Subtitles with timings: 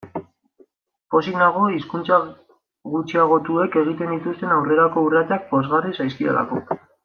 [1.15, 2.17] Pozik nago hizkuntza
[2.95, 6.65] gutxiagotuek egiten dituzten aurrerako urratsak pozgarri zaizkidalako.